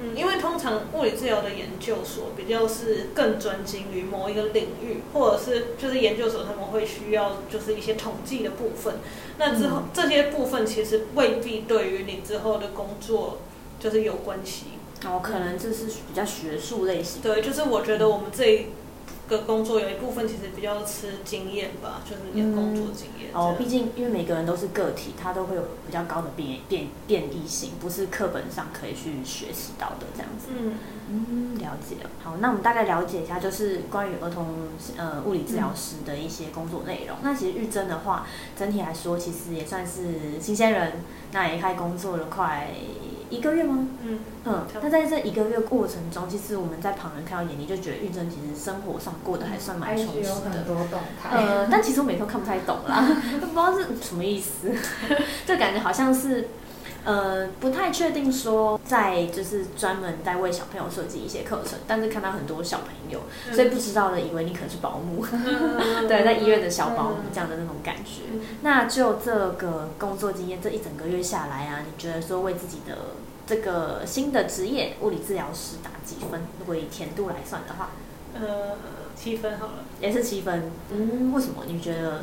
[0.00, 8.96] 嗯，因为通常物理治疗的研究所比较是更专精于某一个领域，或者是就是研究所他们会需要就是一些统计的部分。
[9.38, 13.38] 那之后、嗯这些部分其实未必对于你之后的工作
[13.80, 14.66] 就是有关系。
[15.04, 17.22] 哦，可能这是比较学术类型。
[17.22, 18.66] 对，就是我觉得我们这一
[19.28, 23.30] 个工作有一部分其实比较吃经验吧，就是你的工作经验。
[23.32, 30.48] 哦，毕竟因为每个人都是个体，他都会有比较高的变变变异性，不是课本上可以去学习到的这样子。
[30.56, 30.74] 嗯
[31.10, 32.10] 嗯，了解了。
[32.22, 34.46] 好，那我们大概了解一下，就是关于儿童
[34.96, 37.16] 呃物理治疗师的一些工作内容。
[37.22, 38.26] 那其实玉珍的话，
[38.58, 42.68] 整体来说其实也算是新鲜人，那也开工作了快
[43.30, 43.86] 一个月吗？
[44.04, 50.28] 嗯，嗯那在这一个月过程中，其实我们在旁人看到眼里就觉得玉珍其实生活上过得还算蛮充实的。
[50.28, 51.30] 有很多动态。
[51.30, 53.06] 呃，但其实我每次都看不太懂啦，
[53.40, 54.72] 都 不知道是什么意思，
[55.46, 56.48] 就感觉好像是，
[57.04, 63.20] 呃，不太确定说在就是专门在为小朋友设计一些课程，但是看到很多小朋友，
[63.54, 68.22] 所以不知道的以为你可能是保姆，嗯 对，在医院的小保姆这样的那种感觉。
[68.32, 72.96] 嗯那就这个工作经验，这一整个月下来啊，你觉得说为自己的
[73.46, 76.42] 这个新的职业物理治疗师打几分？
[76.58, 77.90] 如果以甜度来算的话，
[78.34, 78.76] 呃，
[79.16, 79.72] 七分好了。
[80.00, 80.72] 也是七分。
[80.90, 81.62] 嗯，为什么？
[81.66, 82.22] 你觉得？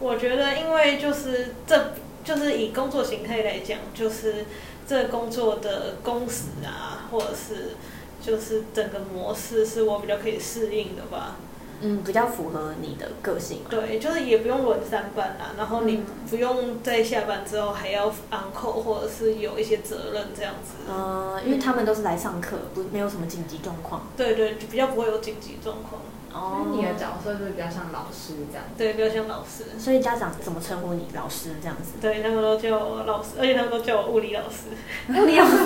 [0.00, 1.94] 我觉得，因为就是这
[2.24, 4.44] 就是以工作形态来讲，就是
[4.86, 7.76] 这工作的工时啊，或者是
[8.20, 11.36] 就是整个模式是我比较可以适应的吧。
[11.80, 13.66] 嗯，比较符合你的个性嘛。
[13.70, 20.90] 对，就是也不用轮三班啦，然后你嗯不用在下班之后还要 on call，或者是有一些责任这样子。
[20.90, 24.08] 嗯，因为他们都是来上课，不没有什么紧急状况。
[24.16, 26.02] 对对，就比较不会有紧急状况。
[26.32, 28.64] 哦你的角色就是比较像老师这样。
[28.76, 29.64] 对，比较像老师。
[29.78, 31.06] 所以家长怎么称呼你？
[31.14, 31.94] 老师这样子。
[32.00, 34.68] 对，他们都叫我老师，而且他们都叫我物理老师。
[35.08, 35.56] 物理老师，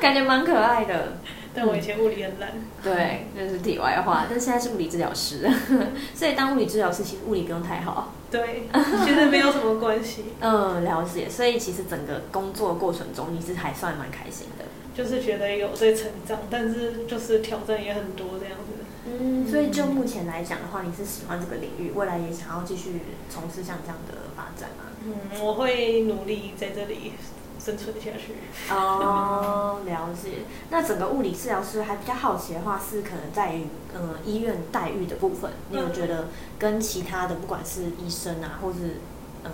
[0.00, 1.18] 感觉蛮可爱的。
[1.54, 2.52] 但我以前物理很烂。
[2.82, 4.26] 对，这是题外话。
[4.28, 5.48] 但现在是物理治疗师，
[6.14, 8.12] 所以当物理治疗师其实物理不用太好。
[8.30, 8.68] 对，
[9.04, 10.26] 其实没有什么关系。
[10.40, 11.28] 嗯，了解。
[11.30, 14.64] 所以其实整个工作过程中，你是还算蛮开心的。
[14.94, 18.75] 就是觉得有在成长，但是就是挑战也很多这样子。
[19.18, 23.00] 嗯，所以就目前来讲的话，你是喜欢这个领域，未来也想要继续
[23.30, 24.84] 从事像这样的发展吗？
[25.04, 27.12] 嗯，我会努力在这里
[27.58, 28.34] 生存下去。
[28.72, 30.42] 哦，了解。
[30.70, 39.00] 那整个物理治疗师还比较好奇的话，是可能在于呃医院待遇的部分，你有觉得跟其他的不管是医生啊，或是
[39.42, 39.50] 呃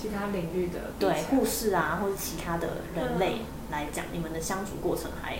[0.00, 5.38] 其他领域的对护士啊，或者其他的人类来讲，你们的相处过程还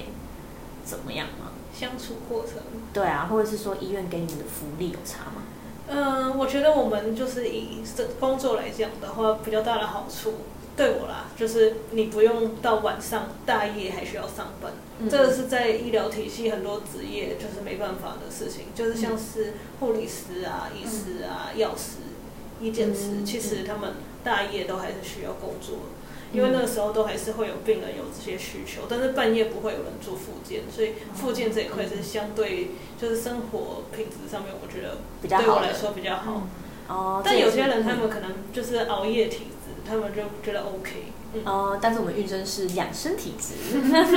[0.85, 1.51] 怎么样吗？
[1.77, 2.53] 相处过程，
[2.93, 5.43] 对啊，或者是说医院给你们的福利有差吗？
[5.87, 10.35] 嗯、我觉得我们就是以这工作来讲的话，比较大的好处。
[10.77, 21.99] 对我啦，就是你不用到晚上大夜还需要上班，嗯这个是在医疗体系很多职业就是没办法的事情，就是像是护理师啊、医师啊、药师、
[22.61, 23.93] 医检师，嗯其实他们
[24.25, 25.77] 大夜都还是需要工作，
[26.35, 32.71] 因为那个时候都还是会有病人有这些需求，但是半夜不会有人做复健，所以复健这一块是相对
[33.01, 36.43] 就是生活品质上面，我觉得比较好的对我来说比较好。
[36.89, 41.05] 哦，但有些人他们们可能就是熬夜体质，他们就觉得 OK。
[41.45, 43.55] 哦，但是我们玉珍是养生体质。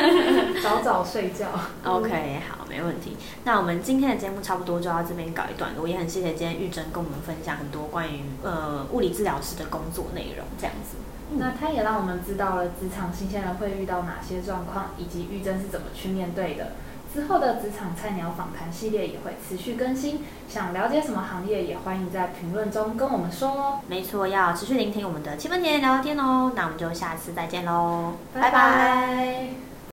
[0.61, 1.47] 早早睡觉。
[1.83, 3.15] OK，好，没问题。
[3.43, 10.97] 那我们今天的节目差不多就到这边搞一段落，也很谢谢今天玉珍跟我们分享很多关于呃物理治疗师的工作内容，这样子。
[11.35, 16.71] 那他也让我们知道了职场新鲜人会遇到哪些状况，以及玉珍是怎么去面对的。
[17.13, 23.79] 之后的职场菜鸟访谈系列也会持续更新，想了解什么行业，也欢迎在评论中跟我们说哦。
[23.87, 26.51] 没错，要持续聆听我们的七分甜聊聊天哦。
[26.55, 29.66] 那我们就下次再见喽，拜拜